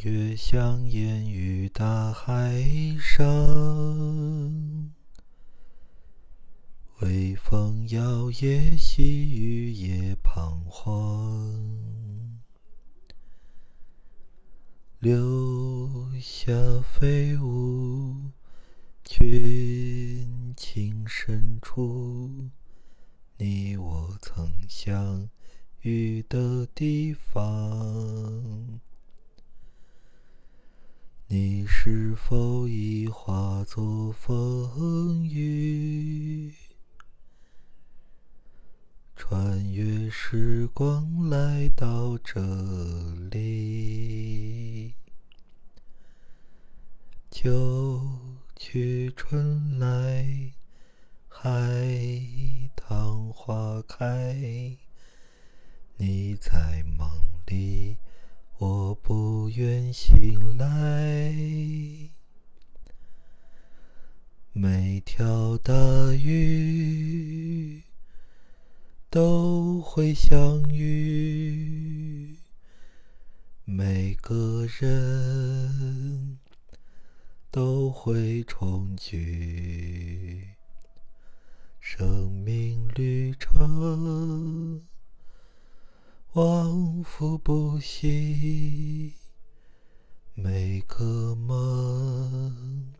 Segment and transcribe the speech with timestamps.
[0.00, 2.62] 月香烟雨大海
[3.00, 3.24] 上，
[7.00, 9.02] 微风摇曳，细
[9.34, 12.38] 雨也彷徨，
[15.00, 18.30] 留下飞舞，
[19.04, 22.50] 裙情深处，
[23.36, 25.28] 你我曾相
[25.80, 28.80] 遇的地方。
[31.30, 36.50] 你是否已化作风雨，
[39.14, 42.40] 穿越时光来到这
[43.30, 44.94] 里？
[47.30, 48.00] 秋
[48.56, 50.52] 去春来，
[51.28, 51.46] 海
[52.74, 54.34] 棠花开，
[55.98, 57.06] 你在梦
[57.46, 57.98] 里。
[58.60, 61.32] 我不愿醒来，
[64.52, 65.72] 每条大
[66.30, 67.82] 鱼
[69.08, 72.36] 都会相遇，
[73.64, 76.38] 每个人
[77.50, 80.48] 都会重聚，
[81.80, 84.82] 生命旅程。
[86.34, 89.14] 往复不息，
[90.34, 92.92] 每个梦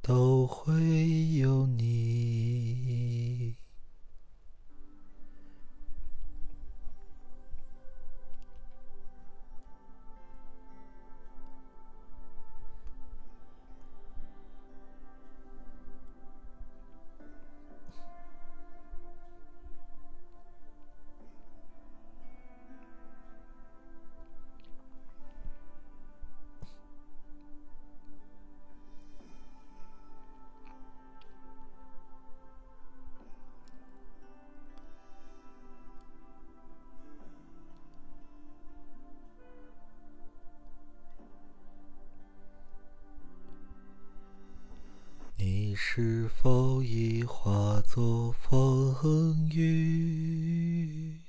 [0.00, 1.15] 都会
[45.78, 51.20] 是否已化作风雨，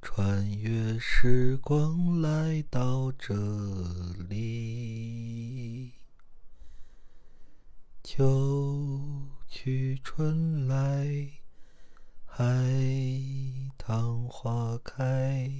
[0.00, 3.34] 穿越时光来到这
[4.28, 5.94] 里？
[8.04, 11.28] 秋去春来，
[12.24, 12.46] 海
[13.76, 15.50] 棠花开，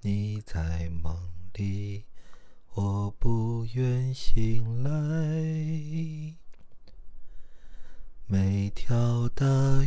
[0.00, 1.14] 你在梦
[1.52, 2.09] 里。
[2.74, 6.36] 我不愿醒来，
[8.26, 9.44] 每条大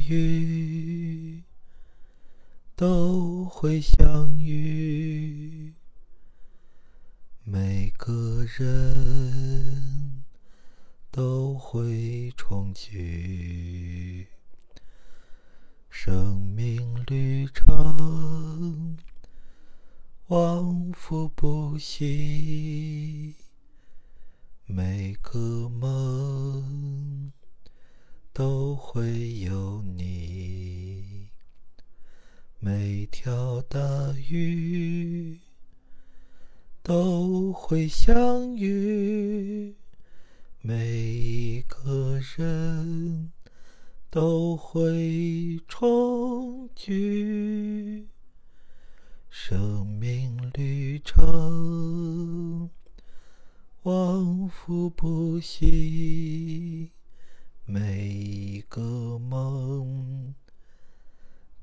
[0.10, 1.44] 鱼
[2.76, 5.74] 都会相遇，
[7.46, 10.26] 每个人
[11.10, 14.28] 都会重聚，
[15.90, 18.33] 生命旅程。
[20.28, 23.36] 往复不息，
[24.66, 27.34] 每个梦
[28.32, 31.28] 都会有你，
[32.60, 33.80] 每条大
[34.30, 35.42] 鱼
[36.82, 39.76] 都会相遇，
[40.62, 43.34] 每一个人
[44.10, 48.08] 都会重聚。
[49.36, 52.70] 生命旅程
[53.82, 56.92] 往复不息，
[57.66, 60.36] 每一个梦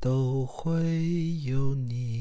[0.00, 2.19] 都会有你。